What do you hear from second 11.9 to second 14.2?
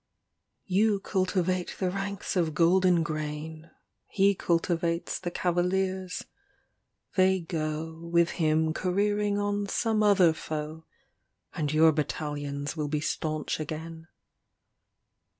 battalions will be staunch again.